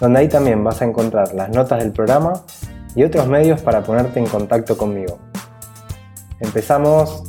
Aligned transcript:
donde 0.00 0.20
ahí 0.20 0.28
también 0.28 0.64
vas 0.64 0.80
a 0.80 0.86
encontrar 0.86 1.34
las 1.34 1.50
notas 1.50 1.82
del 1.82 1.92
programa 1.92 2.44
y 2.96 3.04
otros 3.04 3.28
medios 3.28 3.60
para 3.60 3.82
ponerte 3.82 4.18
en 4.18 4.26
contacto 4.26 4.76
conmigo. 4.76 5.18
Empezamos. 6.40 7.24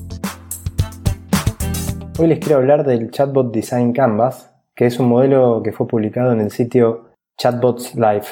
Hoy 2.18 2.28
les 2.28 2.40
quiero 2.40 2.58
hablar 2.58 2.86
del 2.86 3.12
Chatbot 3.12 3.52
Design 3.52 3.94
Canvas, 3.94 4.54
que 4.74 4.86
es 4.86 5.00
un 5.00 5.10
modelo 5.10 5.62
que 5.64 5.74
fue 5.74 5.88
publicado 5.88 6.32
en 6.32 6.40
el 6.40 6.52
sitio 6.52 7.10
Chatbots 7.38 7.96
Live 7.96 8.26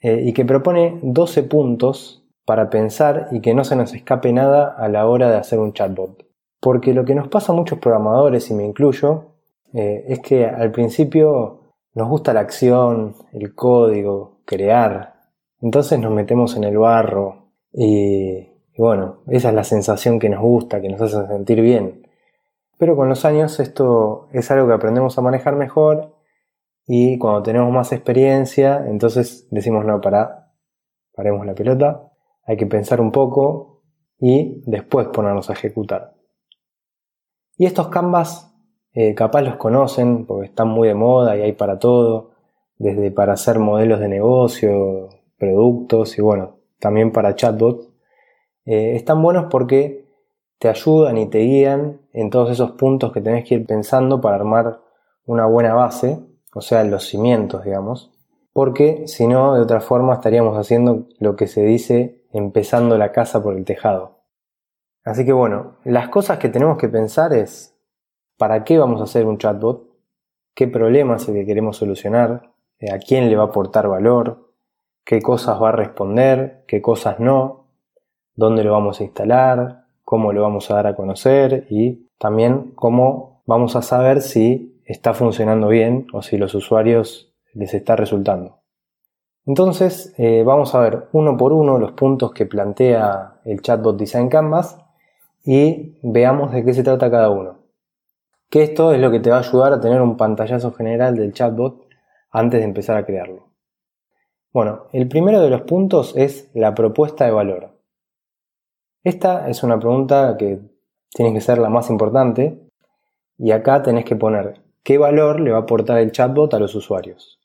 eh, 0.00 0.22
y 0.24 0.32
que 0.32 0.44
propone 0.44 0.98
12 1.02 1.42
puntos 1.42 2.24
para 2.46 2.70
pensar 2.70 3.28
y 3.32 3.40
que 3.40 3.54
no 3.54 3.64
se 3.64 3.76
nos 3.76 3.92
escape 3.92 4.32
nada 4.32 4.74
a 4.78 4.88
la 4.88 5.06
hora 5.06 5.28
de 5.30 5.36
hacer 5.36 5.58
un 5.58 5.72
chatbot. 5.72 6.24
Porque 6.60 6.94
lo 6.94 7.04
que 7.04 7.14
nos 7.14 7.28
pasa 7.28 7.52
a 7.52 7.56
muchos 7.56 7.78
programadores, 7.78 8.50
y 8.50 8.54
me 8.54 8.64
incluyo, 8.64 9.32
eh, 9.74 10.04
es 10.08 10.20
que 10.20 10.46
al 10.46 10.70
principio 10.70 11.55
nos 11.96 12.10
gusta 12.10 12.34
la 12.34 12.40
acción, 12.40 13.16
el 13.32 13.54
código, 13.54 14.42
crear. 14.44 15.14
Entonces 15.62 15.98
nos 15.98 16.12
metemos 16.12 16.54
en 16.54 16.64
el 16.64 16.76
barro 16.76 17.48
y, 17.72 18.50
bueno, 18.76 19.22
esa 19.28 19.48
es 19.48 19.54
la 19.54 19.64
sensación 19.64 20.18
que 20.18 20.28
nos 20.28 20.42
gusta, 20.42 20.82
que 20.82 20.90
nos 20.90 21.00
hace 21.00 21.26
sentir 21.26 21.62
bien. 21.62 22.06
Pero 22.76 22.96
con 22.96 23.08
los 23.08 23.24
años 23.24 23.58
esto 23.60 24.28
es 24.32 24.50
algo 24.50 24.66
que 24.66 24.74
aprendemos 24.74 25.16
a 25.16 25.22
manejar 25.22 25.56
mejor 25.56 26.14
y 26.86 27.16
cuando 27.16 27.42
tenemos 27.42 27.72
más 27.72 27.90
experiencia, 27.92 28.84
entonces 28.86 29.48
decimos, 29.50 29.86
no, 29.86 29.98
para, 30.02 30.52
paremos 31.14 31.46
la 31.46 31.54
pelota, 31.54 32.12
hay 32.44 32.58
que 32.58 32.66
pensar 32.66 33.00
un 33.00 33.10
poco 33.10 33.80
y 34.18 34.62
después 34.66 35.08
ponernos 35.08 35.48
a 35.48 35.54
ejecutar. 35.54 36.14
Y 37.56 37.64
estos 37.64 37.88
canvas 37.88 38.54
eh, 38.96 39.14
capaz 39.14 39.42
los 39.42 39.56
conocen 39.56 40.24
porque 40.24 40.46
están 40.46 40.68
muy 40.68 40.88
de 40.88 40.94
moda 40.94 41.36
y 41.36 41.42
hay 41.42 41.52
para 41.52 41.78
todo, 41.78 42.30
desde 42.78 43.10
para 43.10 43.34
hacer 43.34 43.58
modelos 43.58 44.00
de 44.00 44.08
negocio, 44.08 45.10
productos 45.38 46.16
y 46.16 46.22
bueno, 46.22 46.56
también 46.80 47.12
para 47.12 47.34
chatbots. 47.34 47.90
Eh, 48.64 48.96
están 48.96 49.20
buenos 49.20 49.48
porque 49.50 50.06
te 50.58 50.70
ayudan 50.70 51.18
y 51.18 51.26
te 51.26 51.40
guían 51.40 52.00
en 52.14 52.30
todos 52.30 52.50
esos 52.50 52.70
puntos 52.70 53.12
que 53.12 53.20
tenés 53.20 53.46
que 53.46 53.56
ir 53.56 53.66
pensando 53.66 54.22
para 54.22 54.36
armar 54.36 54.80
una 55.26 55.44
buena 55.44 55.74
base, 55.74 56.18
o 56.54 56.62
sea, 56.62 56.82
los 56.82 57.04
cimientos, 57.04 57.64
digamos, 57.64 58.10
porque 58.54 59.06
si 59.08 59.26
no, 59.26 59.56
de 59.56 59.60
otra 59.60 59.82
forma 59.82 60.14
estaríamos 60.14 60.56
haciendo 60.56 61.06
lo 61.18 61.36
que 61.36 61.48
se 61.48 61.62
dice 61.64 62.22
empezando 62.32 62.96
la 62.96 63.12
casa 63.12 63.42
por 63.42 63.58
el 63.58 63.66
tejado. 63.66 64.22
Así 65.04 65.26
que 65.26 65.34
bueno, 65.34 65.76
las 65.84 66.08
cosas 66.08 66.38
que 66.38 66.48
tenemos 66.48 66.78
que 66.78 66.88
pensar 66.88 67.34
es 67.34 67.75
para 68.36 68.64
qué 68.64 68.78
vamos 68.78 69.00
a 69.00 69.04
hacer 69.04 69.26
un 69.26 69.38
chatbot, 69.38 69.84
qué 70.54 70.68
problema 70.68 71.16
es 71.16 71.28
el 71.28 71.34
que 71.34 71.46
queremos 71.46 71.76
solucionar, 71.76 72.50
eh, 72.78 72.92
a 72.92 72.98
quién 72.98 73.28
le 73.28 73.36
va 73.36 73.44
a 73.44 73.46
aportar 73.46 73.88
valor, 73.88 74.52
qué 75.04 75.22
cosas 75.22 75.60
va 75.60 75.70
a 75.70 75.72
responder, 75.72 76.64
qué 76.66 76.82
cosas 76.82 77.18
no, 77.18 77.68
dónde 78.34 78.64
lo 78.64 78.72
vamos 78.72 79.00
a 79.00 79.04
instalar, 79.04 79.86
cómo 80.04 80.32
lo 80.32 80.42
vamos 80.42 80.70
a 80.70 80.74
dar 80.74 80.86
a 80.88 80.96
conocer 80.96 81.66
y 81.70 82.10
también 82.18 82.72
cómo 82.74 83.42
vamos 83.46 83.76
a 83.76 83.82
saber 83.82 84.20
si 84.20 84.80
está 84.84 85.14
funcionando 85.14 85.68
bien 85.68 86.06
o 86.12 86.22
si 86.22 86.36
los 86.36 86.54
usuarios 86.54 87.34
les 87.54 87.74
está 87.74 87.96
resultando. 87.96 88.60
Entonces 89.46 90.12
eh, 90.18 90.42
vamos 90.44 90.74
a 90.74 90.80
ver 90.80 91.08
uno 91.12 91.36
por 91.36 91.52
uno 91.52 91.78
los 91.78 91.92
puntos 91.92 92.32
que 92.32 92.46
plantea 92.46 93.40
el 93.44 93.62
Chatbot 93.62 93.96
Design 93.96 94.28
Canvas 94.28 94.78
y 95.44 95.98
veamos 96.02 96.52
de 96.52 96.64
qué 96.64 96.74
se 96.74 96.82
trata 96.82 97.10
cada 97.10 97.30
uno 97.30 97.65
que 98.50 98.62
esto 98.62 98.92
es 98.92 99.00
lo 99.00 99.10
que 99.10 99.20
te 99.20 99.30
va 99.30 99.36
a 99.36 99.40
ayudar 99.40 99.72
a 99.72 99.80
tener 99.80 100.00
un 100.00 100.16
pantallazo 100.16 100.72
general 100.72 101.16
del 101.16 101.32
chatbot 101.32 101.86
antes 102.30 102.60
de 102.60 102.66
empezar 102.66 102.96
a 102.96 103.04
crearlo. 103.04 103.52
Bueno, 104.52 104.86
el 104.92 105.08
primero 105.08 105.40
de 105.40 105.50
los 105.50 105.62
puntos 105.62 106.14
es 106.16 106.50
la 106.54 106.74
propuesta 106.74 107.24
de 107.24 107.30
valor. 107.30 107.78
Esta 109.04 109.48
es 109.48 109.62
una 109.62 109.78
pregunta 109.78 110.36
que 110.38 110.60
tiene 111.10 111.32
que 111.32 111.40
ser 111.40 111.58
la 111.58 111.68
más 111.68 111.90
importante 111.90 112.70
y 113.38 113.50
acá 113.50 113.82
tenés 113.82 114.04
que 114.04 114.16
poner 114.16 114.62
qué 114.82 114.98
valor 114.98 115.40
le 115.40 115.50
va 115.50 115.58
a 115.58 115.60
aportar 115.62 115.98
el 115.98 116.12
chatbot 116.12 116.54
a 116.54 116.58
los 116.58 116.74
usuarios. 116.74 117.38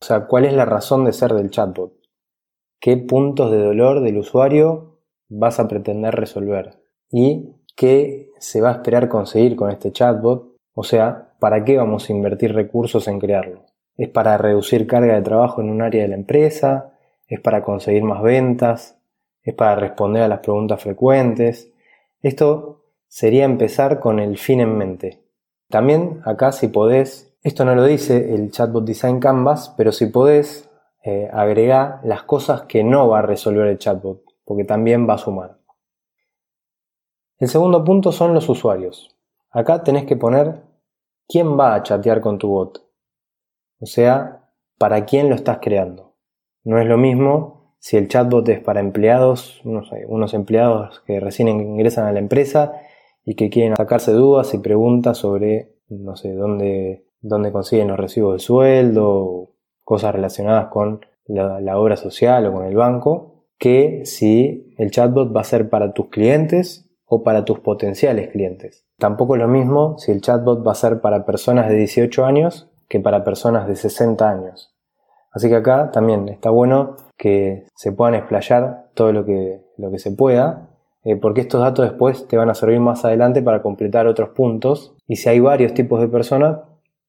O 0.00 0.04
sea, 0.04 0.26
cuál 0.26 0.44
es 0.44 0.52
la 0.52 0.64
razón 0.64 1.04
de 1.04 1.12
ser 1.12 1.32
del 1.32 1.50
chatbot. 1.50 1.94
¿Qué 2.78 2.96
puntos 2.98 3.50
de 3.50 3.62
dolor 3.62 4.02
del 4.02 4.18
usuario 4.18 4.98
vas 5.28 5.58
a 5.58 5.68
pretender 5.68 6.14
resolver? 6.14 6.82
Y 7.10 7.54
qué 7.74 8.30
se 8.44 8.60
va 8.60 8.68
a 8.68 8.72
esperar 8.72 9.08
conseguir 9.08 9.56
con 9.56 9.70
este 9.70 9.90
chatbot, 9.90 10.54
o 10.74 10.84
sea, 10.84 11.32
¿para 11.38 11.64
qué 11.64 11.78
vamos 11.78 12.08
a 12.08 12.12
invertir 12.12 12.54
recursos 12.54 13.08
en 13.08 13.18
crearlo? 13.18 13.64
¿Es 13.96 14.10
para 14.10 14.36
reducir 14.36 14.86
carga 14.86 15.14
de 15.14 15.22
trabajo 15.22 15.62
en 15.62 15.70
un 15.70 15.80
área 15.80 16.02
de 16.02 16.08
la 16.08 16.16
empresa? 16.16 16.92
¿Es 17.26 17.40
para 17.40 17.62
conseguir 17.62 18.02
más 18.02 18.22
ventas? 18.22 18.98
¿Es 19.42 19.54
para 19.54 19.76
responder 19.76 20.22
a 20.22 20.28
las 20.28 20.40
preguntas 20.40 20.82
frecuentes? 20.82 21.72
Esto 22.20 22.82
sería 23.08 23.44
empezar 23.44 23.98
con 23.98 24.18
el 24.18 24.36
fin 24.36 24.60
en 24.60 24.76
mente. 24.76 25.22
También 25.70 26.20
acá 26.24 26.52
si 26.52 26.68
podés, 26.68 27.34
esto 27.42 27.64
no 27.64 27.74
lo 27.74 27.84
dice 27.84 28.34
el 28.34 28.50
Chatbot 28.50 28.84
Design 28.84 29.20
Canvas, 29.20 29.72
pero 29.76 29.90
si 29.90 30.06
podés, 30.06 30.68
eh, 31.02 31.30
agregar 31.32 32.00
las 32.04 32.24
cosas 32.24 32.62
que 32.62 32.84
no 32.84 33.08
va 33.08 33.20
a 33.20 33.22
resolver 33.22 33.68
el 33.68 33.78
chatbot, 33.78 34.22
porque 34.44 34.64
también 34.64 35.08
va 35.08 35.14
a 35.14 35.18
sumar. 35.18 35.63
El 37.38 37.48
segundo 37.48 37.84
punto 37.84 38.12
son 38.12 38.34
los 38.34 38.48
usuarios. 38.48 39.16
Acá 39.50 39.82
tenés 39.82 40.04
que 40.04 40.16
poner 40.16 40.62
quién 41.28 41.58
va 41.58 41.74
a 41.74 41.82
chatear 41.82 42.20
con 42.20 42.38
tu 42.38 42.48
bot. 42.48 42.84
O 43.80 43.86
sea, 43.86 44.50
para 44.78 45.04
quién 45.04 45.28
lo 45.28 45.34
estás 45.34 45.58
creando. 45.60 46.14
No 46.62 46.78
es 46.78 46.86
lo 46.86 46.96
mismo 46.96 47.76
si 47.78 47.96
el 47.96 48.08
chatbot 48.08 48.48
es 48.48 48.60
para 48.60 48.80
empleados, 48.80 49.60
unos 49.64 50.32
empleados 50.32 51.00
que 51.06 51.20
recién 51.20 51.48
ingresan 51.48 52.06
a 52.06 52.12
la 52.12 52.18
empresa 52.18 52.80
y 53.24 53.34
que 53.34 53.50
quieren 53.50 53.76
sacarse 53.76 54.12
dudas 54.12 54.54
y 54.54 54.58
preguntas 54.58 55.18
sobre, 55.18 55.76
no 55.88 56.16
sé, 56.16 56.32
dónde, 56.32 57.06
dónde 57.20 57.52
consiguen 57.52 57.88
los 57.88 57.98
recibos 57.98 58.34
de 58.34 58.38
sueldo, 58.38 59.50
cosas 59.82 60.14
relacionadas 60.14 60.68
con 60.68 61.04
la, 61.26 61.60
la 61.60 61.78
obra 61.78 61.96
social 61.96 62.46
o 62.46 62.52
con 62.52 62.64
el 62.64 62.76
banco, 62.76 63.48
que 63.58 64.06
si 64.06 64.74
el 64.78 64.90
chatbot 64.90 65.34
va 65.34 65.42
a 65.42 65.44
ser 65.44 65.68
para 65.68 65.92
tus 65.92 66.08
clientes 66.08 66.90
o 67.06 67.22
para 67.22 67.44
tus 67.44 67.60
potenciales 67.60 68.30
clientes. 68.30 68.84
Tampoco 68.98 69.36
es 69.36 69.42
lo 69.42 69.48
mismo 69.48 69.98
si 69.98 70.12
el 70.12 70.20
chatbot 70.20 70.66
va 70.66 70.72
a 70.72 70.76
ser 70.76 71.00
para 71.00 71.24
personas 71.24 71.68
de 71.68 71.76
18 71.76 72.24
años 72.24 72.70
que 72.88 73.00
para 73.00 73.24
personas 73.24 73.66
de 73.66 73.76
60 73.76 74.28
años. 74.28 74.74
Así 75.32 75.48
que 75.48 75.56
acá 75.56 75.90
también 75.90 76.28
está 76.28 76.50
bueno 76.50 76.96
que 77.18 77.66
se 77.74 77.92
puedan 77.92 78.14
explayar 78.14 78.90
todo 78.94 79.12
lo 79.12 79.24
que, 79.24 79.62
lo 79.76 79.90
que 79.90 79.98
se 79.98 80.12
pueda, 80.12 80.68
eh, 81.02 81.16
porque 81.16 81.40
estos 81.40 81.60
datos 81.60 81.84
después 81.84 82.28
te 82.28 82.36
van 82.36 82.50
a 82.50 82.54
servir 82.54 82.80
más 82.80 83.04
adelante 83.04 83.42
para 83.42 83.60
completar 83.60 84.06
otros 84.06 84.30
puntos. 84.30 84.94
Y 85.08 85.16
si 85.16 85.28
hay 85.28 85.40
varios 85.40 85.74
tipos 85.74 86.00
de 86.00 86.08
personas, 86.08 86.60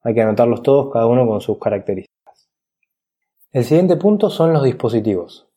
hay 0.03 0.15
que 0.15 0.21
anotarlos 0.21 0.63
todos, 0.63 0.91
cada 0.91 1.05
uno 1.05 1.27
con 1.27 1.39
sus 1.39 1.59
características. 1.59 2.49
El 3.51 3.63
siguiente 3.63 3.95
punto 3.95 4.29
son 4.29 4.53
los 4.53 4.63
dispositivos. 4.63 5.47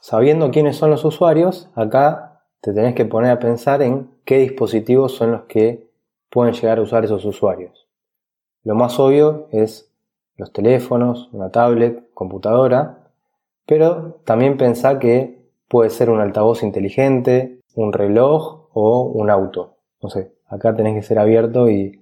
Sabiendo 0.00 0.50
quiénes 0.50 0.76
son 0.76 0.90
los 0.90 1.04
usuarios, 1.04 1.70
acá 1.74 2.29
te 2.60 2.72
tenés 2.72 2.94
que 2.94 3.06
poner 3.06 3.30
a 3.30 3.38
pensar 3.38 3.82
en 3.82 4.10
qué 4.24 4.38
dispositivos 4.38 5.12
son 5.12 5.32
los 5.32 5.42
que 5.42 5.90
pueden 6.28 6.54
llegar 6.54 6.78
a 6.78 6.82
usar 6.82 7.04
esos 7.04 7.24
usuarios. 7.24 7.88
Lo 8.62 8.74
más 8.74 8.98
obvio 9.00 9.48
es 9.50 9.90
los 10.36 10.52
teléfonos, 10.52 11.30
una 11.32 11.50
tablet, 11.50 12.12
computadora, 12.12 13.10
pero 13.66 14.20
también 14.24 14.56
pensar 14.56 14.98
que 14.98 15.40
puede 15.68 15.90
ser 15.90 16.10
un 16.10 16.20
altavoz 16.20 16.62
inteligente, 16.62 17.60
un 17.74 17.92
reloj 17.92 18.68
o 18.72 19.02
un 19.04 19.30
auto. 19.30 19.76
No 20.02 20.10
sé, 20.10 20.32
acá 20.46 20.74
tenés 20.74 20.94
que 20.94 21.02
ser 21.02 21.18
abierto 21.18 21.68
y, 21.70 21.96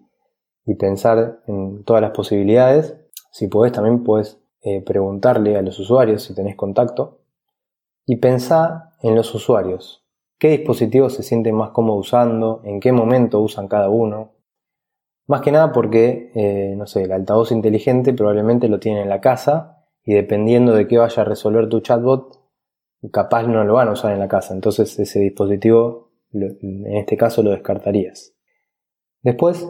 pensar 0.79 1.41
en 1.47 1.83
todas 1.85 2.03
las 2.03 2.11
posibilidades. 2.11 2.95
Si 3.31 3.49
podés, 3.49 3.73
también 3.73 4.05
puedes 4.05 4.39
eh, 4.61 4.83
preguntarle 4.83 5.57
a 5.57 5.63
los 5.63 5.79
usuarios 5.79 6.23
si 6.23 6.35
tenés 6.35 6.57
contacto. 6.57 7.21
Y 8.05 8.17
pensar 8.17 8.91
en 9.01 9.15
los 9.15 9.35
usuarios 9.35 10.05
qué 10.39 10.49
dispositivos 10.51 11.15
se 11.15 11.23
sienten 11.23 11.55
más 11.55 11.71
cómodos 11.71 12.09
usando, 12.09 12.61
en 12.65 12.81
qué 12.81 12.93
momento 12.93 13.41
usan 13.41 13.69
cada 13.69 13.89
uno. 13.91 14.33
Más 15.27 15.43
que 15.43 15.53
nada 15.53 15.73
porque, 15.73 16.31
eh, 16.35 16.75
no 16.77 16.87
sé, 16.87 17.03
el 17.03 17.13
altavoz 17.13 17.53
inteligente 17.53 18.15
probablemente 18.15 18.69
lo 18.69 18.79
tiene 18.79 19.03
en 19.03 19.09
la 19.09 19.21
casa 19.21 19.85
y 20.05 20.15
dependiendo 20.15 20.73
de 20.73 20.87
qué 20.87 20.97
vaya 20.97 21.23
a 21.23 21.27
resolver 21.27 21.69
tu 21.69 21.81
chatbot, 21.81 22.41
capaz 23.13 23.43
no 23.45 23.63
lo 23.65 23.75
van 23.75 23.89
a 23.89 23.93
usar 23.93 24.13
en 24.13 24.21
la 24.21 24.29
casa, 24.29 24.55
entonces 24.55 24.99
ese 24.99 25.21
dispositivo 25.21 26.09
en 26.33 26.97
este 26.97 27.17
caso 27.17 27.43
lo 27.43 27.51
descartarías. 27.51 28.35
Después, 29.23 29.69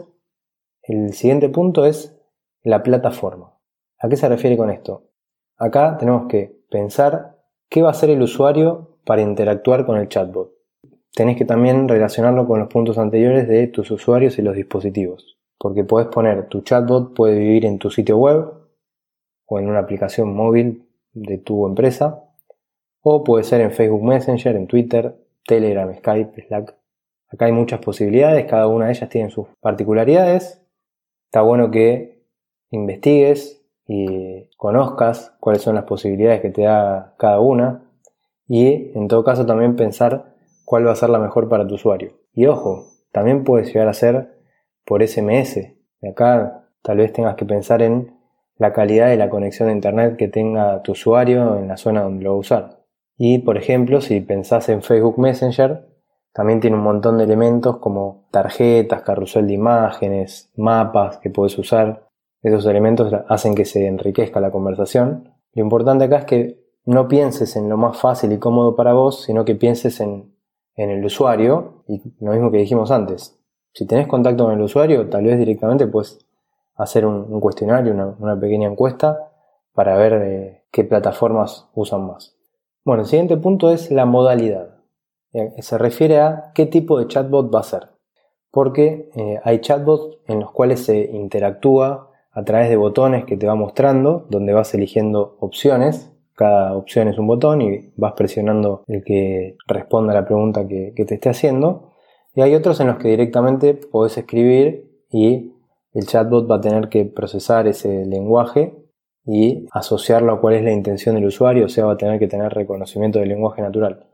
el 0.83 1.13
siguiente 1.13 1.49
punto 1.49 1.85
es 1.85 2.17
la 2.63 2.83
plataforma. 2.83 3.57
¿A 3.99 4.07
qué 4.07 4.15
se 4.15 4.29
refiere 4.29 4.57
con 4.57 4.69
esto? 4.69 5.09
Acá 5.57 5.97
tenemos 5.97 6.27
que 6.27 6.63
pensar 6.69 7.37
qué 7.69 7.81
va 7.81 7.89
a 7.89 7.91
hacer 7.91 8.09
el 8.09 8.21
usuario 8.21 8.99
para 9.05 9.21
interactuar 9.21 9.85
con 9.85 9.97
el 9.97 10.07
chatbot. 10.07 10.58
Tenés 11.13 11.37
que 11.37 11.45
también 11.45 11.87
relacionarlo 11.87 12.47
con 12.47 12.59
los 12.59 12.69
puntos 12.69 12.97
anteriores 12.97 13.47
de 13.47 13.67
tus 13.67 13.91
usuarios 13.91 14.37
y 14.39 14.41
los 14.41 14.55
dispositivos, 14.55 15.37
porque 15.57 15.83
puedes 15.83 16.07
poner 16.09 16.47
tu 16.47 16.61
chatbot 16.61 17.13
puede 17.13 17.37
vivir 17.39 17.65
en 17.65 17.79
tu 17.79 17.89
sitio 17.89 18.17
web 18.17 18.45
o 19.45 19.59
en 19.59 19.67
una 19.67 19.79
aplicación 19.79 20.33
móvil 20.35 20.87
de 21.13 21.37
tu 21.39 21.65
empresa, 21.65 22.23
o 23.01 23.23
puede 23.23 23.43
ser 23.43 23.61
en 23.61 23.71
Facebook 23.71 24.03
Messenger, 24.03 24.55
en 24.55 24.67
Twitter, 24.67 25.15
Telegram, 25.45 25.93
Skype, 25.95 26.45
Slack. 26.47 26.75
Acá 27.29 27.45
hay 27.45 27.51
muchas 27.51 27.79
posibilidades, 27.79 28.45
cada 28.45 28.67
una 28.67 28.85
de 28.85 28.91
ellas 28.91 29.09
tiene 29.09 29.29
sus 29.29 29.47
particularidades. 29.59 30.61
Está 31.25 31.41
bueno 31.41 31.71
que 31.71 32.23
investigues 32.71 33.63
y 33.87 34.49
conozcas 34.57 35.35
cuáles 35.39 35.61
son 35.61 35.75
las 35.75 35.85
posibilidades 35.85 36.41
que 36.41 36.51
te 36.51 36.63
da 36.63 37.15
cada 37.17 37.39
una 37.39 37.83
y 38.47 38.91
en 38.97 39.07
todo 39.07 39.23
caso 39.23 39.45
también 39.45 39.75
pensar 39.75 40.28
cuál 40.69 40.85
va 40.85 40.91
a 40.91 40.95
ser 40.95 41.09
la 41.09 41.17
mejor 41.17 41.49
para 41.49 41.65
tu 41.65 41.73
usuario. 41.73 42.11
Y 42.31 42.45
ojo, 42.45 42.91
también 43.11 43.43
puede 43.43 43.65
llegar 43.65 43.87
a 43.87 43.93
ser 43.95 44.37
por 44.85 45.01
SMS. 45.01 45.55
De 45.99 46.09
acá 46.11 46.67
tal 46.83 46.97
vez 46.97 47.11
tengas 47.11 47.33
que 47.33 47.43
pensar 47.43 47.81
en 47.81 48.15
la 48.55 48.71
calidad 48.71 49.07
de 49.07 49.17
la 49.17 49.31
conexión 49.31 49.67
de 49.67 49.73
internet 49.73 50.15
que 50.15 50.27
tenga 50.27 50.83
tu 50.83 50.91
usuario 50.91 51.57
en 51.57 51.67
la 51.67 51.75
zona 51.75 52.03
donde 52.03 52.23
lo 52.23 52.33
va 52.33 52.35
a 52.35 52.39
usar. 52.39 52.83
Y 53.17 53.39
por 53.39 53.57
ejemplo, 53.57 53.99
si 53.99 54.21
pensás 54.21 54.69
en 54.69 54.83
Facebook 54.83 55.17
Messenger, 55.17 55.87
también 56.33 56.59
tiene 56.59 56.77
un 56.77 56.83
montón 56.83 57.17
de 57.17 57.23
elementos 57.23 57.77
como 57.77 58.27
tarjetas, 58.29 59.01
carrusel 59.01 59.47
de 59.47 59.53
imágenes, 59.53 60.51
mapas 60.55 61.17
que 61.17 61.31
puedes 61.31 61.57
usar. 61.57 62.07
Esos 62.43 62.67
elementos 62.67 63.11
hacen 63.27 63.55
que 63.55 63.65
se 63.65 63.87
enriquezca 63.87 64.39
la 64.39 64.51
conversación. 64.51 65.33
Lo 65.53 65.63
importante 65.63 66.05
acá 66.05 66.19
es 66.19 66.25
que 66.25 66.59
no 66.85 67.07
pienses 67.07 67.55
en 67.55 67.69
lo 67.69 67.77
más 67.77 67.97
fácil 67.97 68.31
y 68.33 68.37
cómodo 68.37 68.75
para 68.75 68.93
vos, 68.93 69.23
sino 69.23 69.45
que 69.45 69.55
pienses 69.55 69.99
en, 69.99 70.37
el 70.81 71.03
usuario 71.03 71.83
y 71.87 72.01
lo 72.19 72.31
mismo 72.31 72.51
que 72.51 72.57
dijimos 72.57 72.91
antes. 72.91 73.37
Si 73.73 73.85
tenés 73.85 74.07
contacto 74.07 74.45
con 74.45 74.53
el 74.53 74.61
usuario, 74.61 75.09
tal 75.09 75.25
vez 75.25 75.37
directamente 75.37 75.87
puedes 75.87 76.25
hacer 76.75 77.05
un, 77.05 77.39
cuestionario, 77.39 77.93
una, 78.19 78.39
pequeña 78.39 78.67
encuesta 78.67 79.31
para 79.73 79.97
ver 79.97 80.63
qué 80.71 80.83
plataformas 80.83 81.67
usan 81.73 82.07
más. 82.07 82.35
Bueno, 82.85 83.03
el 83.03 83.07
siguiente 83.07 83.37
punto 83.37 83.71
es 83.71 83.91
la 83.91 84.05
modalidad. 84.05 84.79
Eh, 85.33 85.61
se 85.61 85.77
refiere 85.77 86.19
a 86.19 86.51
qué 86.55 86.65
tipo 86.65 86.97
de 86.97 87.07
chatbot 87.07 87.53
va 87.53 87.59
a 87.59 87.63
ser. 87.63 87.89
Porque 88.51 89.11
eh, 89.15 89.39
hay 89.43 89.59
chatbots 89.59 90.17
en 90.25 90.39
los 90.39 90.51
cuales 90.51 90.85
se 90.85 90.97
interactúa 90.97 92.09
a 92.31 92.43
través 92.43 92.69
de 92.69 92.77
botones 92.77 93.25
que 93.25 93.37
te 93.37 93.45
va 93.45 93.55
mostrando, 93.55 94.25
donde 94.29 94.53
vas 94.53 94.73
eligiendo 94.73 95.37
opciones. 95.39 96.11
Cada 96.39 96.73
opción 96.73 97.09
es 97.09 97.17
un 97.17 97.27
botón 97.27 97.61
y 97.61 97.91
vas 97.97 98.13
presionando 98.13 98.85
el 98.87 99.03
que 99.03 99.57
responda 99.67 100.13
a 100.13 100.21
la 100.21 100.25
pregunta 100.25 100.65
que, 100.65 100.93
te 100.95 101.15
esté 101.15 101.27
haciendo. 101.27 101.91
Y 102.33 102.39
hay 102.39 102.55
otros 102.55 102.79
en 102.79 102.87
los 102.87 102.95
que 102.95 103.09
directamente 103.09 103.73
podés 103.73 104.17
escribir 104.17 104.89
y 105.11 105.51
el 105.91 106.05
chatbot 106.05 106.49
va 106.49 106.55
a 106.55 106.61
tener 106.61 106.87
que 106.87 107.03
procesar 107.03 107.67
ese 107.67 108.05
lenguaje 108.05 108.73
y 109.25 109.67
asociarlo 109.73 110.31
a 110.31 110.39
cuál 110.39 110.53
es 110.53 110.63
la 110.63 110.71
intención 110.71 111.15
del 111.15 111.25
usuario, 111.25 111.65
o 111.65 111.69
sea, 111.69 111.83
va 111.83 111.93
a 111.95 111.97
tener 111.97 112.19
que 112.19 112.29
tener 112.29 112.53
reconocimiento 112.53 113.19
del 113.19 113.27
lenguaje 113.27 113.61
natural. 113.61 114.07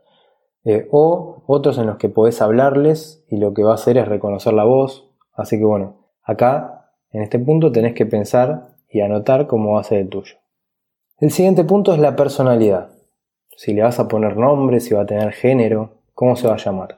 Eh, 0.64 0.88
o 0.90 1.44
otros 1.46 1.78
en 1.78 1.86
los 1.86 1.96
que 1.96 2.08
podés 2.08 2.42
hablarles 2.42 3.24
y 3.28 3.36
lo 3.36 3.54
que 3.54 3.62
va 3.62 3.70
a 3.70 3.74
hacer 3.74 3.98
es 3.98 4.08
reconocer 4.08 4.52
la 4.52 4.64
voz. 4.64 5.08
Así 5.32 5.58
que 5.58 5.64
bueno, 5.64 6.08
acá 6.24 6.90
en 7.12 7.22
este 7.22 7.38
punto 7.38 7.70
tenés 7.70 7.94
que 7.94 8.04
pensar 8.04 8.74
y 8.90 9.00
anotar 9.00 9.46
cómo 9.46 9.74
va 9.74 9.80
a 9.82 9.84
ser 9.84 10.00
el 10.00 10.08
tuyo. 10.08 10.38
El 11.18 11.30
siguiente 11.30 11.64
punto 11.64 11.92
es 11.92 11.98
la 11.98 12.14
personalidad. 12.16 12.90
Si 13.56 13.72
le 13.72 13.82
vas 13.82 13.98
a 13.98 14.08
poner 14.08 14.36
nombre, 14.36 14.80
si 14.80 14.94
va 14.94 15.02
a 15.02 15.06
tener 15.06 15.32
género, 15.32 15.90
cómo 16.14 16.36
se 16.36 16.46
va 16.46 16.54
a 16.54 16.58
llamar. 16.58 16.96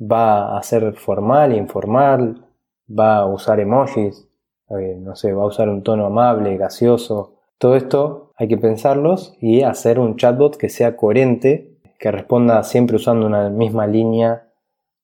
¿Va 0.00 0.58
a 0.58 0.62
ser 0.62 0.92
formal, 0.94 1.54
informal? 1.54 2.44
¿Va 2.88 3.18
a 3.18 3.26
usar 3.26 3.60
emojis? 3.60 4.26
Eh, 4.70 4.96
no 4.98 5.14
sé, 5.14 5.32
va 5.32 5.44
a 5.44 5.46
usar 5.46 5.68
un 5.68 5.82
tono 5.82 6.06
amable, 6.06 6.56
gracioso, 6.56 7.34
todo 7.58 7.76
esto 7.76 8.32
hay 8.36 8.48
que 8.48 8.58
pensarlos 8.58 9.36
y 9.40 9.62
hacer 9.62 9.98
un 9.98 10.16
chatbot 10.16 10.56
que 10.56 10.68
sea 10.68 10.96
coherente, 10.96 11.78
que 11.98 12.10
responda 12.10 12.62
siempre 12.62 12.96
usando 12.96 13.26
una 13.26 13.48
misma 13.48 13.86
línea 13.86 14.48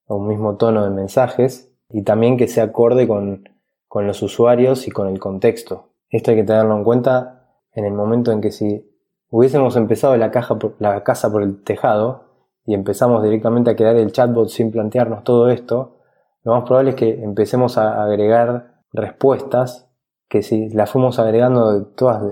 o 0.07 0.17
un 0.17 0.29
mismo 0.29 0.57
tono 0.57 0.85
de 0.85 0.91
mensajes 0.91 1.73
y 1.89 2.03
también 2.03 2.37
que 2.37 2.49
sea 2.49 2.65
acorde 2.65 3.07
con, 3.07 3.49
los 3.95 4.23
usuarios 4.23 4.87
y 4.87 4.91
con 4.91 5.09
el 5.09 5.19
contexto. 5.19 5.89
Esto 6.11 6.33
hay 6.33 6.39
que 6.39 6.45
tenerlo 6.45 6.77
en 6.77 6.85
cuenta 6.85 7.40
en 7.75 7.85
el 7.85 7.93
momento 7.93 8.33
en 8.33 8.41
que 8.41 8.51
si 8.51 8.87
hubiésemos 9.31 9.77
empezado 9.77 10.17
la, 10.17 10.31
caja 10.31 10.59
la 10.79 11.03
casa 11.05 11.31
por 11.31 11.43
el 11.43 11.63
tejado 11.63 12.25
y 12.67 12.75
empezamos 12.75 13.23
directamente 13.23 13.71
a 13.71 13.77
crear 13.77 13.97
el 13.97 14.13
chatbot 14.13 14.49
sin 14.49 14.71
plantearnos 14.71 15.25
todo 15.25 15.49
esto, 15.49 15.99
lo 16.43 16.53
más 16.53 16.65
probable 16.65 16.91
es 16.91 16.97
que 16.97 17.23
empecemos 17.23 17.79
a 17.79 18.03
agregar 18.03 18.81
respuestas 18.93 19.91
que 20.29 20.43
si 20.43 20.71
las 20.71 20.91
fuimos 20.91 21.19
agregando 21.19 21.73
de 21.73 21.85
todas 21.97 22.23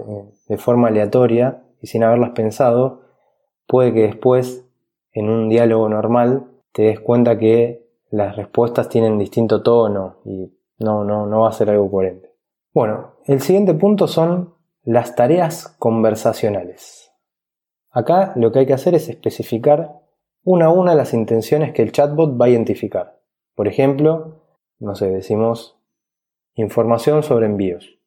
de, 0.48 0.56
forma 0.56 0.88
aleatoria 0.88 1.64
y 1.82 1.88
sin 1.88 2.04
haberlas 2.04 2.30
pensado, 2.30 3.02
puede 3.66 3.92
que 3.92 4.02
después, 4.02 4.64
en 5.12 5.28
un 5.28 5.48
diálogo 5.48 5.88
normal, 5.88 6.46
te 6.72 6.82
des 6.82 7.00
cuenta 7.00 7.38
que 7.38 7.86
las 8.10 8.36
respuestas 8.36 8.88
tienen 8.88 9.18
distinto 9.18 9.62
tono 9.62 10.18
y 10.24 10.56
no, 10.78 11.04
no, 11.04 11.26
no 11.26 11.40
va 11.40 11.48
a 11.48 11.52
ser 11.52 11.70
algo 11.70 11.90
coherente. 11.90 12.32
Bueno, 12.72 13.14
el 13.26 13.40
siguiente 13.40 13.74
punto 13.74 14.06
son 14.06 14.54
las 14.88 15.14
tareas 15.14 15.68
conversacionales. 15.78 17.12
Acá 17.90 18.32
lo 18.36 18.50
que 18.50 18.60
hay 18.60 18.66
que 18.66 18.72
hacer 18.72 18.94
es 18.94 19.10
especificar 19.10 20.00
una 20.44 20.66
a 20.66 20.70
una 20.70 20.94
las 20.94 21.12
intenciones 21.12 21.74
que 21.74 21.82
el 21.82 21.92
chatbot 21.92 22.40
va 22.40 22.46
a 22.46 22.48
identificar. 22.48 23.20
Por 23.54 23.68
ejemplo, 23.68 24.46
no 24.78 24.94
sé, 24.94 25.10
decimos 25.10 25.78
Información 26.54 27.22
sobre 27.22 27.44
envíos. 27.44 27.98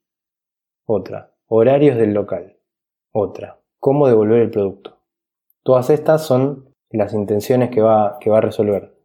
Otra. 0.87 1.35
Horarios 1.45 1.97
del 1.97 2.15
local. 2.15 2.57
Otra. 3.11 3.59
Cómo 3.79 4.07
devolver 4.07 4.41
el 4.41 4.49
producto. 4.49 4.97
Todas 5.61 5.91
estas 5.91 6.25
son 6.25 6.73
las 6.89 7.13
intenciones 7.13 7.69
que 7.69 7.83
va, 7.83 8.17
que 8.19 8.31
va 8.31 8.39
a 8.39 8.41
resolver. 8.41 8.97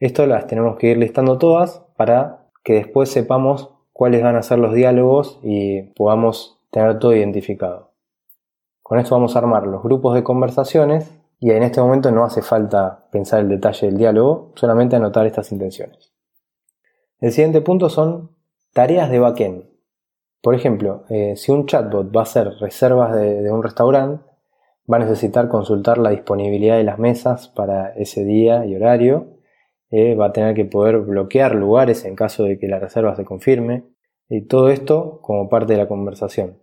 Esto 0.00 0.26
las 0.26 0.48
tenemos 0.48 0.76
que 0.76 0.88
ir 0.88 0.96
listando 0.98 1.38
todas 1.38 1.86
para 1.96 2.48
que 2.64 2.72
después 2.72 3.10
sepamos 3.10 3.70
cuáles 3.92 4.24
van 4.24 4.34
a 4.34 4.42
ser 4.42 4.58
los 4.58 4.74
diálogos 4.74 5.38
y 5.44 5.82
podamos 5.94 6.58
tener 6.72 6.98
todo 6.98 7.14
identificado. 7.14 7.92
Con 8.82 8.98
esto 8.98 9.14
vamos 9.14 9.36
a 9.36 9.38
armar 9.38 9.66
los 9.66 9.82
grupos 9.82 10.14
de 10.14 10.24
conversaciones 10.24 11.12
y 11.38 11.50
en 11.50 11.62
este 11.62 11.80
momento 11.80 12.10
no 12.10 12.24
hace 12.24 12.42
falta 12.42 13.06
pensar 13.12 13.40
el 13.40 13.48
detalle 13.48 13.86
del 13.86 13.98
diálogo, 13.98 14.52
solamente 14.56 14.96
anotar 14.96 15.26
estas 15.26 15.52
intenciones. 15.52 16.12
El 17.20 17.30
siguiente 17.30 17.60
punto 17.60 17.88
son 17.88 18.30
Tareas 18.72 19.10
de 19.10 19.18
backend. 19.18 19.64
Por 20.40 20.54
ejemplo, 20.54 21.04
eh, 21.10 21.34
si 21.36 21.52
un 21.52 21.66
chatbot 21.66 22.14
va 22.14 22.20
a 22.20 22.24
hacer 22.24 22.48
reservas 22.58 23.14
de, 23.14 23.52
un 23.52 23.62
restaurante, 23.62 24.24
va 24.90 24.96
a 24.96 25.00
necesitar 25.00 25.48
consultar 25.48 25.98
la 25.98 26.10
disponibilidad 26.10 26.78
de 26.78 26.84
las 26.84 26.98
mesas 26.98 27.48
para 27.48 27.90
ese 27.94 28.24
día 28.24 28.64
y 28.64 28.74
horario. 28.74 29.36
Eh, 29.90 30.14
va 30.14 30.26
a 30.26 30.32
tener 30.32 30.54
que 30.54 30.64
poder 30.64 30.98
bloquear 31.00 31.54
lugares 31.54 32.06
en 32.06 32.16
caso 32.16 32.44
de 32.44 32.58
que 32.58 32.66
la 32.66 32.78
reserva 32.78 33.14
se 33.14 33.24
confirme. 33.24 33.84
Y 34.34 34.46
todo 34.46 34.70
esto 34.70 35.18
como 35.20 35.50
parte 35.50 35.74
de 35.74 35.78
la 35.78 35.88
conversación. 35.88 36.56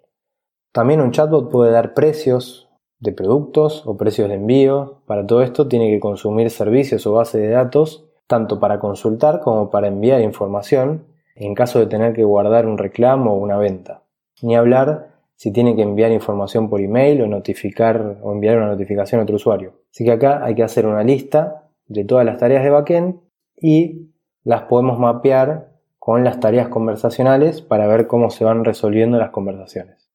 También 0.71 1.01
un 1.01 1.11
chatbot 1.11 1.51
puede 1.51 1.71
dar 1.71 1.93
precios 1.93 2.67
de 2.97 3.11
productos 3.11 3.83
o 3.85 3.95
precios 3.95 4.27
de 4.27 4.33
envío. 4.33 5.03
Para 5.05 5.27
todo 5.27 5.43
esto 5.43 5.67
tiene 5.67 5.91
que 5.91 5.99
consumir 5.99 6.49
servicios 6.49 7.05
o 7.05 7.13
bases 7.13 7.41
de 7.41 7.49
datos, 7.49 8.09
tanto 8.25 8.59
para 8.59 8.79
consultar 8.79 9.41
como 9.41 9.69
para 9.69 9.88
enviar 9.88 10.21
información 10.21 11.05
en 11.35 11.53
caso 11.53 11.77
de 11.77 11.85
tener 11.85 12.13
que 12.13 12.23
guardar 12.23 12.65
un 12.65 12.79
reclamo 12.79 13.33
o 13.33 13.38
una 13.38 13.59
venta. 13.59 14.01
Ni 14.41 14.55
hablar 14.55 15.11
si 15.35 15.53
tiene 15.53 15.75
que 15.75 15.83
enviar 15.83 16.11
información 16.11 16.71
por 16.71 16.81
email 16.81 17.21
o 17.21 17.27
notificar 17.27 18.17
o 18.23 18.31
enviar 18.31 18.57
una 18.57 18.69
notificación 18.69 19.21
a 19.21 19.25
otro 19.25 19.35
usuario. 19.35 19.73
Así 19.91 20.03
que 20.03 20.11
acá 20.13 20.43
hay 20.43 20.55
que 20.55 20.63
hacer 20.63 20.88
una 20.88 21.03
lista 21.03 21.69
de 21.85 22.03
todas 22.03 22.25
las 22.25 22.39
tareas 22.39 22.63
de 22.63 22.71
backend 22.71 23.19
y 23.55 24.09
las 24.43 24.63
podemos 24.63 24.97
mapear 24.97 25.69
con 26.09 26.23
las 26.23 26.39
tareas 26.39 26.69
conversacionales 26.69 27.61
para 27.61 27.85
ver 27.85 28.07
cómo 28.07 28.31
se 28.31 28.43
van 28.43 28.65
resolviendo 28.65 29.19
las 29.19 29.29
conversaciones. 29.29 30.09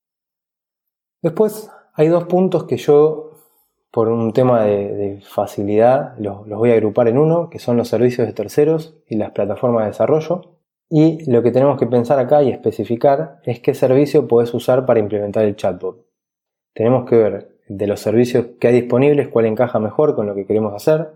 Después 1.22 1.70
hay 1.92 2.08
dos 2.08 2.24
puntos 2.24 2.64
que 2.64 2.78
yo, 2.78 3.30
por 3.92 4.08
un 4.08 4.32
tema 4.32 4.64
de, 4.64 5.22
facilidad, 5.24 6.18
los 6.18 6.48
voy 6.48 6.72
a 6.72 6.74
agrupar 6.74 7.06
en 7.06 7.16
uno, 7.16 7.48
que 7.48 7.60
son 7.60 7.76
los 7.76 7.86
servicios 7.86 8.26
de 8.26 8.32
terceros 8.32 8.96
y 9.06 9.14
las 9.14 9.30
plataformas 9.30 9.84
de 9.84 9.90
desarrollo. 9.90 10.56
Y 10.90 11.30
lo 11.30 11.44
que 11.44 11.52
tenemos 11.52 11.78
que 11.78 11.86
pensar 11.86 12.18
acá 12.18 12.42
y 12.42 12.50
especificar 12.50 13.38
es 13.44 13.60
qué 13.60 13.72
servicio 13.72 14.26
puedes 14.26 14.52
usar 14.52 14.86
para 14.86 14.98
implementar 14.98 15.44
el 15.44 15.54
chatbot. 15.54 16.04
Tenemos 16.72 17.08
que 17.08 17.14
ver 17.18 17.56
de 17.68 17.86
los 17.86 18.00
servicios 18.00 18.46
que 18.58 18.66
hay 18.66 18.80
disponibles 18.80 19.28
cuál 19.28 19.46
encaja 19.46 19.78
mejor 19.78 20.16
con 20.16 20.26
lo 20.26 20.34
que 20.34 20.44
queremos 20.44 20.74
hacer. 20.74 21.12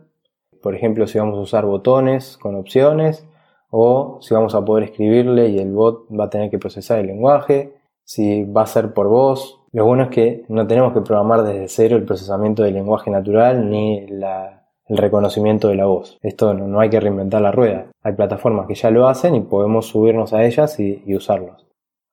Por 0.63 0.77
ejemplo, 0.77 1.09
si 1.09 1.19
vamos 1.19 1.37
a 1.37 1.41
usar 1.41 1.67
botones 1.67 2.39
con 2.39 2.55
opciones 2.55 3.28
o 3.71 4.19
si 4.21 4.35
vamos 4.35 4.55
a 4.55 4.65
poder 4.65 4.85
escribirle 4.85 5.49
y 5.49 5.59
el 5.59 5.73
bot 5.73 6.07
va 6.09 6.25
a 6.25 6.31
tener 6.31 6.51
que 6.51 6.59
procesar 6.59 6.99
el 6.99 7.07
lenguaje, 7.07 7.75
si 8.05 8.45
va 8.45 8.63
a 8.63 8.67
ser 8.67 8.95
por 8.95 9.09
voz. 9.09 9.61
Lo 9.73 9.85
bueno 9.85 10.05
es 10.05 10.09
que 10.09 10.45
no 10.49 10.67
tenemos 10.67 10.93
que 10.93 11.03
programar 11.03 11.43
desde 11.43 11.69
cero 11.69 11.97
el 11.97 12.05
procesamiento 12.05 12.63
del 12.63 12.75
lenguaje 12.75 13.11
natural 13.11 13.69
ni 13.69 13.99
el 13.99 14.97
reconocimiento 14.97 15.69
de 15.69 15.77
la 15.77 15.87
voz. 15.87 16.19
Esto 16.23 16.55
no, 16.55 16.81
hay 16.81 16.89
que 16.89 17.01
reinventar 17.01 17.43
la 17.43 17.53
rueda. 17.53 17.87
Hay 18.03 18.15
plataformas 18.15 18.67
que 18.67 18.75
ya 18.75 18.91
lo 18.91 19.09
hacen 19.09 19.35
y 19.35 19.41
podemos 19.41 19.87
subirnos 19.87 20.33
a 20.33 20.45
ellas 20.45 20.81
y, 20.81 21.03
y 21.07 21.15
usarlos. 21.15 21.67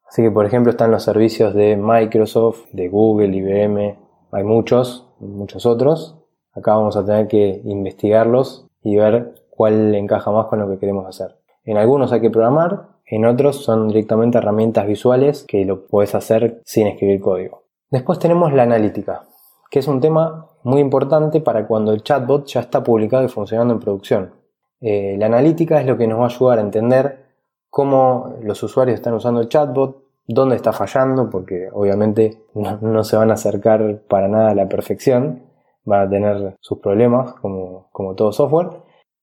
Así 0.08 0.22
que, 0.22 0.32
por 0.32 0.46
ejemplo, 0.46 0.70
están 0.70 0.92
los 0.92 1.04
servicios 1.04 1.54
de 1.54 1.78
Microsoft, 1.78 2.66
de 2.72 2.90
Google, 2.90 3.36
IBM, 3.36 3.98
hay 4.32 4.44
muchos, 4.44 5.08
muchos 5.20 5.66
otros. 5.66 6.18
Acá 6.54 6.76
vamos 6.76 6.98
a 6.98 7.06
tener 7.06 7.28
que 7.28 7.62
investigarlos 7.64 8.68
y 8.82 8.98
ver 8.98 9.34
cuál 9.50 9.96
encaja 9.96 10.32
más 10.32 10.48
con 10.48 10.60
lo 10.60 10.70
que 10.70 10.78
queremos 10.78 11.08
hacer. 11.08 11.38
En 11.65 11.77
algunos 11.77 12.12
hay 12.12 12.22
que 12.22 12.29
programar, 12.29 12.89
en 13.07 13.25
otros 13.25 13.63
son 13.63 13.88
directamente 13.88 14.38
herramientas 14.38 14.88
visuales 14.88 15.45
que 15.48 15.65
lo 15.65 15.88
puedes 15.88 16.15
hacer 16.15 16.62
sin 16.63 16.88
escribir 16.88 17.19
código. 17.19 17.63
Después 17.89 18.19
tenemos 18.19 18.53
la 18.53 18.63
analítica, 18.63 19.24
que 19.69 19.79
es 19.79 19.88
un 19.88 20.00
tema 20.00 20.48
muy 20.63 20.81
importante 20.81 21.41
para 21.41 21.67
cuando 21.67 21.91
el 21.91 22.03
chatbot 22.03 22.48
ya 22.48 22.62
está 22.62 22.84
publicado 22.84 23.24
y 23.24 23.29
funcionando 23.29 23.74
en 23.74 23.79
producción. 23.79 24.34
Eh, 24.81 25.15
la 25.17 25.25
analítica 25.27 25.79
es 25.79 25.88
lo 25.88 25.98
que 25.98 26.07
nos 26.07 26.19
va 26.19 26.24
a 26.24 26.27
ayudar 26.27 26.60
a 26.60 26.62
entender 26.62 27.25
cómo 27.69 28.36
los 28.41 28.62
usuarios 28.63 28.95
están 28.95 29.13
usando 29.13 29.41
el 29.41 29.50
chatbot, 29.50 30.03
dónde 30.27 30.55
está 30.55 30.74
fallando, 30.74 31.29
porque 31.29 31.69
obviamente 31.72 32.43
no, 32.53 33.03
se 33.03 33.17
van 33.17 33.31
a 33.31 33.36
acercar 33.36 34.01
para 34.07 34.27
nada 34.27 34.51
a 34.51 34.55
la 34.55 34.67
perfección, 34.67 35.43
van 35.84 36.07
a 36.07 36.10
tener 36.10 36.57
sus 36.60 36.79
problemas 36.79 37.34
como, 37.34 37.89
como 37.91 38.15
todo 38.15 38.31
software, 38.31 38.69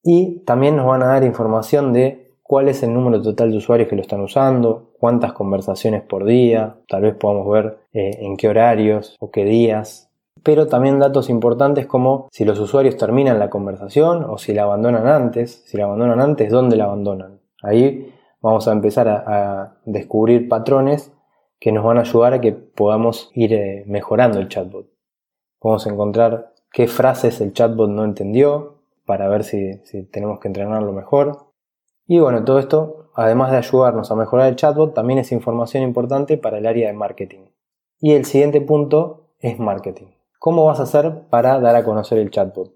y 0.01 0.39
también 0.45 0.75
nos 0.75 0.85
van 0.85 1.03
a 1.03 1.07
dar 1.07 1.23
información 1.23 1.93
de 1.93 2.22
cuál 2.53 2.69
es 2.69 2.83
el 2.83 2.93
número 2.93 3.19
total 3.19 3.49
de 3.49 3.57
usuarios 3.57 3.89
que 3.89 3.95
lo 3.95 4.03
están 4.03 4.21
usando, 4.21 4.91
cuántas 4.99 5.33
conversaciones 5.33 6.03
por 6.03 6.23
día, 6.23 6.75
tal 6.87 7.01
vez 7.01 7.15
podamos 7.15 7.51
ver 7.51 7.79
eh, 7.93 8.19
en 8.19 8.37
qué 8.37 8.47
horarios 8.47 9.15
o 9.19 9.31
qué 9.31 9.43
días, 9.43 10.11
pero 10.43 10.67
también 10.67 10.99
datos 10.99 11.31
importantes 11.31 11.87
como 11.87 12.27
si 12.31 12.45
los 12.45 12.59
usuarios 12.59 12.95
terminan 12.95 13.39
la 13.39 13.49
conversación 13.49 14.23
o 14.23 14.37
si 14.37 14.53
la 14.53 14.65
abandonan 14.65 15.07
antes, 15.07 15.63
si 15.65 15.77
la 15.77 15.85
abandonan 15.85 16.21
antes, 16.21 16.51
dónde 16.51 16.75
la 16.75 16.83
abandonan. 16.83 17.39
Ahí 17.63 18.13
vamos 18.39 18.67
a 18.67 18.71
empezar 18.71 19.07
a, 19.07 19.77
descubrir 19.85 20.47
patrones 20.47 21.11
que 21.59 21.71
nos 21.71 21.83
van 21.83 21.97
a 21.97 22.01
ayudar 22.01 22.33
a 22.33 22.39
que 22.39 22.51
podamos 22.51 23.31
ir 23.33 23.55
eh, 23.55 23.83
mejorando 23.87 24.37
el 24.37 24.47
chatbot. 24.47 24.85
Podemos 25.57 25.87
encontrar 25.87 26.53
qué 26.71 26.85
frases 26.85 27.41
el 27.41 27.51
chatbot 27.51 27.89
no 27.89 28.03
entendió 28.03 28.75
para 29.07 29.27
ver 29.27 29.43
si, 29.43 29.81
tenemos 30.11 30.39
que 30.39 30.49
entrenarlo 30.49 30.93
mejor. 30.93 31.51
Y 32.05 32.19
bueno, 32.19 32.43
todo 32.43 32.59
esto, 32.59 33.09
además 33.15 33.51
de 33.51 33.57
ayudarnos 33.57 34.11
a 34.11 34.15
mejorar 34.15 34.49
el 34.49 34.55
chatbot, 34.55 34.93
también 34.93 35.19
es 35.19 35.31
información 35.31 35.83
importante 35.83 36.37
para 36.37 36.57
el 36.57 36.65
área 36.65 36.87
de 36.87 36.93
marketing. 36.93 37.45
Y 37.99 38.13
el 38.13 38.25
siguiente 38.25 38.61
punto 38.61 39.29
es 39.39 39.59
marketing. 39.59 40.07
¿Cómo 40.39 40.65
vas 40.65 40.79
a 40.79 40.83
hacer 40.83 41.23
para 41.29 41.59
dar 41.59 41.75
a 41.75 41.83
conocer 41.83 42.17
el 42.17 42.31
chatbot? 42.31 42.73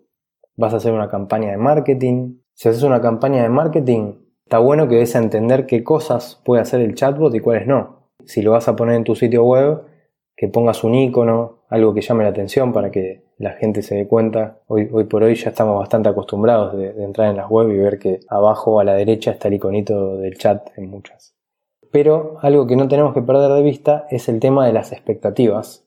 ¿Vas 0.55 0.73
a 0.73 0.77
hacer 0.77 0.93
una 0.93 1.09
campaña 1.09 1.51
de 1.51 1.57
marketing? 1.57 2.39
Si 2.53 2.69
haces 2.69 2.83
una 2.83 3.01
campaña 3.01 3.43
de 3.43 3.49
marketing, 3.49 4.13
Está 4.47 4.59
bueno 4.59 4.87
que 4.87 4.95
des 4.95 5.13
a 5.13 5.19
entender 5.19 5.65
qué 5.65 5.83
cosas 5.83 6.41
puede 6.45 6.61
hacer 6.61 6.79
el 6.79 6.95
chatbot 6.95 7.35
y 7.35 7.41
cuáles 7.41 7.67
no. 7.67 8.13
Si 8.23 8.41
lo 8.41 8.51
vas 8.51 8.69
a 8.69 8.77
poner 8.77 8.95
en 8.95 9.03
tu 9.03 9.13
sitio 9.13 9.43
web, 9.43 9.81
que 10.37 10.47
pongas 10.47 10.85
un 10.85 10.95
icono, 10.95 11.56
algo 11.69 11.93
que 11.93 12.01
llame 12.01 12.23
la 12.23 12.29
atención 12.29 12.71
para 12.73 12.91
que 12.91 13.21
la 13.37 13.51
gente 13.51 13.81
se 13.81 13.95
dé 13.95 14.07
cuenta. 14.07 14.59
Hoy, 14.67 14.89
hoy 14.91 15.03
por 15.05 15.23
hoy 15.23 15.35
ya 15.35 15.49
estamos 15.49 15.77
bastante 15.77 16.09
acostumbrados 16.09 16.77
de, 16.77 17.03
entrar 17.03 17.29
en 17.29 17.37
las 17.37 17.49
web 17.49 17.69
y 17.69 17.77
ver 17.77 17.99
que 17.99 18.19
abajo 18.29 18.79
a 18.79 18.83
la 18.83 18.93
derecha 18.93 19.31
está 19.31 19.47
el 19.47 19.55
iconito 19.55 20.17
del 20.17 20.37
chat 20.37 20.69
en 20.77 20.89
muchas. 20.89 21.35
Pero 21.91 22.37
algo 22.41 22.67
que 22.67 22.75
no 22.75 22.87
tenemos 22.87 23.13
que 23.13 23.21
perder 23.21 23.51
de 23.51 23.63
vista 23.63 24.07
es 24.09 24.27
el 24.29 24.39
tema 24.39 24.65
de 24.65 24.73
las 24.73 24.91
expectativas, 24.91 25.85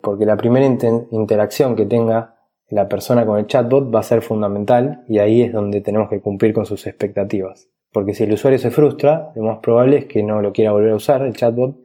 porque 0.00 0.26
la 0.26 0.36
primera 0.36 0.66
interacción 0.66 1.74
que 1.74 1.86
tenga 1.86 2.36
la 2.68 2.88
persona 2.88 3.24
con 3.24 3.38
el 3.38 3.46
chatbot 3.46 3.94
va 3.94 4.00
a 4.00 4.04
ser 4.04 4.20
fundamental 4.20 5.04
y 5.08 5.18
ahí 5.18 5.42
es 5.42 5.52
donde 5.52 5.80
tenemos 5.80 6.10
que 6.10 6.20
cumplir 6.20 6.52
con 6.52 6.66
sus 6.66 6.86
expectativas. 6.86 7.68
Porque 7.92 8.14
si 8.14 8.24
el 8.24 8.32
usuario 8.32 8.58
se 8.58 8.70
frustra, 8.70 9.32
lo 9.34 9.44
más 9.44 9.58
probable 9.60 9.98
es 9.98 10.04
que 10.04 10.22
no 10.22 10.42
lo 10.42 10.52
quiera 10.52 10.72
volver 10.72 10.92
a 10.92 10.96
usar, 10.96 11.22
el 11.22 11.34
chatbot. 11.34 11.76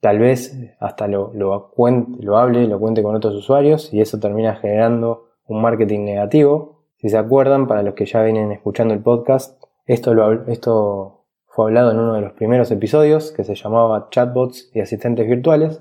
Tal 0.00 0.18
vez 0.18 0.56
hasta 0.78 1.08
lo, 1.08 1.32
lo, 1.34 1.72
lo 2.20 2.38
hable, 2.38 2.68
lo 2.68 2.78
cuente 2.78 3.02
con 3.02 3.16
otros 3.16 3.34
usuarios 3.34 3.92
y 3.92 4.00
eso 4.00 4.20
termina 4.20 4.54
generando 4.56 5.28
un 5.46 5.60
marketing 5.60 6.04
negativo. 6.04 6.84
Si 6.96 7.08
se 7.08 7.18
acuerdan, 7.18 7.66
para 7.66 7.82
los 7.82 7.94
que 7.94 8.06
ya 8.06 8.22
vienen 8.22 8.52
escuchando 8.52 8.94
el 8.94 9.00
podcast, 9.00 9.62
esto, 9.86 10.14
lo, 10.14 10.46
esto 10.48 11.24
fue 11.46 11.66
hablado 11.66 11.90
en 11.90 11.98
uno 11.98 12.14
de 12.14 12.20
los 12.20 12.32
primeros 12.32 12.70
episodios 12.70 13.32
que 13.32 13.42
se 13.42 13.54
llamaba 13.54 14.08
Chatbots 14.10 14.70
y 14.72 14.80
Asistentes 14.80 15.26
Virtuales. 15.26 15.80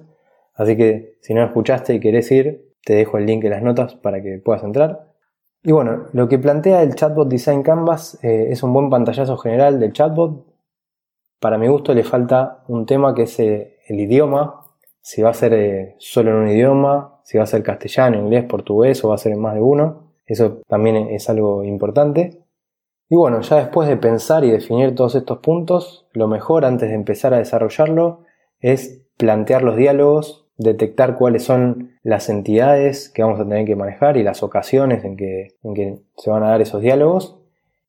Así 0.56 0.76
que 0.76 1.18
si 1.22 1.36
no 1.36 1.44
escuchaste 1.44 1.94
y 1.94 2.00
querés 2.00 2.32
ir, 2.32 2.74
te 2.84 2.94
dejo 2.94 3.18
el 3.18 3.26
link 3.26 3.44
en 3.44 3.52
las 3.52 3.62
notas 3.62 3.96
para 3.96 4.24
que 4.24 4.40
puedas 4.44 4.64
entrar. 4.64 5.12
Y 5.64 5.72
bueno, 5.72 6.06
lo 6.14 6.28
que 6.28 6.40
plantea 6.40 6.82
el 6.82 6.96
Chatbot 6.96 7.28
Design 7.28 7.62
Canvas 7.62 8.18
eh, 8.24 8.48
es 8.50 8.64
un 8.64 8.74
buen 8.74 8.90
pantallazo 8.90 9.38
general 9.38 9.80
del 9.80 9.92
chatbot. 9.92 10.46
Para 11.40 11.58
mi 11.58 11.68
gusto 11.68 11.94
le 11.94 12.04
falta 12.04 12.64
un 12.68 12.86
tema 12.86 13.14
que 13.14 13.24
es 13.24 13.40
el 13.88 14.00
idioma, 14.00 14.66
si 15.02 15.22
va 15.22 15.30
a 15.30 15.34
ser 15.34 15.54
eh, 15.54 15.96
solo 16.00 16.32
en 16.32 16.38
un 16.38 16.50
idioma, 16.50 17.22
si 17.24 17.38
va 17.38 17.44
a 17.44 17.48
ser 17.48 17.64
castellano, 17.64 18.20
inglés, 18.20 18.46
portugués 18.46 19.04
o 19.04 19.10
va 19.10 19.16
a 19.16 19.20
ser 19.20 19.34
en 19.34 19.40
más 19.40 19.54
de 19.56 19.62
uno. 19.62 20.12
Eso 20.26 20.62
también 20.68 20.96
es 20.96 21.30
algo 21.30 21.64
importante. 21.64 22.44
Y 23.10 23.16
bueno, 23.16 23.40
ya 23.42 23.58
después 23.58 23.88
de 23.88 23.98
pensar 23.98 24.44
y 24.44 24.52
definir 24.52 24.96
todos 24.96 25.16
estos 25.16 25.38
puntos, 25.40 26.08
lo 26.12 26.28
mejor 26.28 26.66
antes 26.66 26.90
de 26.90 26.96
empezar 26.96 27.34
a 27.34 27.38
desarrollarlo 27.38 28.24
es 28.60 29.06
plantear 29.18 29.64
los 29.64 29.78
diálogos 29.78 30.48
detectar 30.58 31.16
cuáles 31.16 31.44
son 31.44 31.92
las 32.04 32.30
entidades 32.30 33.10
que 33.10 33.24
vamos 33.24 33.40
a 33.40 33.44
tener 33.44 33.66
que 33.66 33.76
manejar 33.76 34.18
y 34.18 34.24
las 34.24 34.44
ocasiones 34.44 35.04
en 35.06 35.16
que, 35.16 35.56
en 35.64 35.74
que 35.74 36.00
se 36.18 36.30
van 36.30 36.44
a 36.44 36.50
dar 36.50 36.62
esos 36.62 36.82
diálogos. 36.82 37.40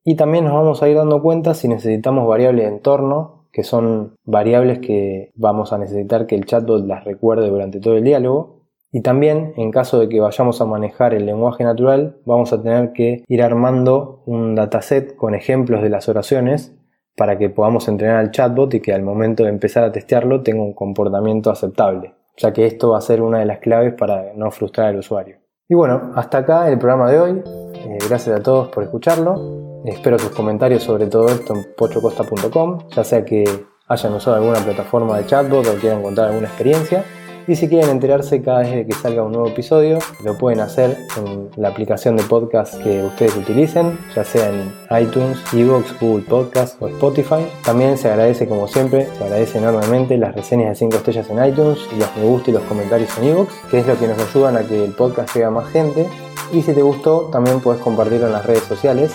Y 0.05 0.17
también 0.17 0.45
nos 0.45 0.55
vamos 0.55 0.83
a 0.83 0.89
ir 0.89 0.97
dando 0.97 1.23
cuenta 1.23 1.55
si 1.55 1.69
necesitamos 1.69 2.27
variables 2.29 2.67
de 2.67 2.73
entorno, 2.73 3.38
que 3.59 3.65
son 3.65 4.15
variables 4.25 4.79
que 4.79 5.33
vamos 5.35 5.73
a 5.73 5.79
necesitar 5.79 6.29
que 6.29 6.37
el 6.37 6.45
chatbot 6.45 6.87
las 6.87 7.03
recuerde 7.03 7.51
durante 7.51 7.81
todo 7.81 7.97
el 7.97 8.05
diálogo. 8.05 8.63
Y 8.93 9.01
también, 9.03 9.53
en 9.57 9.73
caso 9.73 9.99
de 9.99 10.09
que 10.09 10.21
vayamos 10.21 10.61
a 10.61 10.65
manejar 10.65 11.13
el 11.13 11.27
lenguaje 11.27 11.65
natural, 11.65 12.19
vamos 12.25 12.53
a 12.53 12.63
tener 12.63 12.93
que 12.93 13.25
ir 13.27 13.43
armando 13.43 14.23
un 14.27 14.55
dataset 14.55 15.17
con 15.17 15.35
ejemplos 15.35 15.83
de 15.83 15.91
las 15.91 16.09
oraciones 16.09 16.73
para 17.17 17.37
que 17.37 17.51
podamos 17.51 17.89
entrenar 17.89 18.19
al 18.19 18.31
chatbot 18.31 18.73
y 18.75 18.81
que 18.81 18.93
al 18.93 19.03
momento 19.03 19.43
de 19.43 19.49
empezar 19.49 19.83
a 19.83 19.91
testearlo 19.91 20.45
tenga 20.45 20.63
un 20.63 20.73
comportamiento 20.73 21.51
aceptable 21.51 22.15
ya 22.39 22.53
que 22.53 22.67
esto 22.67 22.91
va 22.91 22.99
a 22.99 23.01
ser 23.01 23.21
una 23.21 23.41
de 23.41 23.47
las 23.47 23.59
claves 23.59 23.95
para 23.95 24.33
no 24.37 24.53
frustrar 24.53 24.87
al 24.87 24.99
usuario. 24.99 25.39
Y 25.69 25.75
bueno, 25.75 26.13
hasta 26.15 26.39
acá 26.39 26.71
el 26.71 26.79
programa 26.79 27.11
de 27.11 27.19
hoy. 27.19 27.43
Eh, 27.75 27.99
gracias 28.09 28.39
a 28.39 28.41
todos 28.41 28.69
por 28.69 28.85
escucharlo. 28.85 29.68
Espero 29.85 30.19
sus 30.19 30.31
comentarios 30.31 30.83
sobre 30.83 31.07
todo 31.07 31.29
esto 31.29 31.55
en 31.55 31.67
pochocosta.com, 31.77 32.89
ya 32.91 33.05
sea 33.05 33.25
que 33.25 33.45
hayan 33.87 34.13
usado 34.13 34.37
alguna 34.37 34.59
plataforma 34.59 35.17
de 35.19 35.27
chatbot 35.27 35.67
o 35.67 35.75
quieran 35.75 36.03
contar 36.03 36.29
alguna 36.29 36.49
experiencia. 36.49 37.05
Y 37.47 37.57
si 37.57 37.67
quieren 37.67 37.89
enterarse 37.89 38.43
cada 38.43 38.59
vez 38.59 38.87
que 38.87 38.93
salga 38.93 39.23
un 39.23 39.33
nuevo 39.33 39.49
episodio, 39.49 40.01
lo 40.23 40.37
pueden 40.37 40.61
hacer 40.61 40.99
en 41.17 41.49
la 41.57 41.69
aplicación 41.69 42.15
de 42.15 42.23
podcast 42.25 42.75
que 42.83 43.03
ustedes 43.03 43.35
utilicen, 43.37 43.99
ya 44.15 44.23
sea 44.23 44.51
en 44.51 44.71
iTunes, 45.03 45.39
Evox, 45.55 45.99
Google 45.99 46.27
Podcast 46.29 46.77
o 46.83 46.89
Spotify. 46.89 47.47
También 47.65 47.97
se 47.97 48.11
agradece, 48.11 48.47
como 48.47 48.69
siempre, 48.69 49.09
se 49.17 49.25
agradece 49.25 49.57
enormemente 49.57 50.19
las 50.19 50.35
reseñas 50.35 50.69
de 50.69 50.75
5 50.75 50.97
estrellas 50.97 51.31
en 51.31 51.43
iTunes, 51.43 51.79
y 51.91 51.99
los 51.99 52.15
me 52.19 52.25
gusta 52.25 52.51
y 52.51 52.53
los 52.53 52.63
comentarios 52.65 53.17
en 53.17 53.25
Evox, 53.25 53.55
que 53.71 53.79
es 53.79 53.87
lo 53.87 53.99
que 53.99 54.09
nos 54.09 54.19
ayudan 54.19 54.59
a 54.59 54.65
que 54.65 54.85
el 54.85 54.93
podcast 54.93 55.35
llegue 55.35 55.47
a 55.47 55.51
más 55.51 55.71
gente. 55.71 56.07
Y 56.53 56.61
si 56.61 56.75
te 56.75 56.83
gustó, 56.83 57.31
también 57.33 57.61
puedes 57.61 57.81
compartirlo 57.81 58.27
en 58.27 58.35
las 58.35 58.45
redes 58.45 58.65
sociales. 58.65 59.15